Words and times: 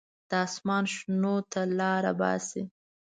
د 0.29 0.31
اسمان 0.47 0.83
شنو 0.93 1.35
ته 1.51 1.61
لاره 1.79 2.11
باسي. 2.19 2.63